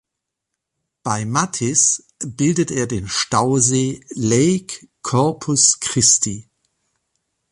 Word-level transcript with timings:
Bei 1.03 1.25
Mathis 1.25 2.07
bildet 2.25 2.71
er 2.71 2.87
den 2.87 3.07
Stausee 3.07 4.03
Lake 4.09 4.87
Corpus 5.03 5.79
Christi. 5.79 6.49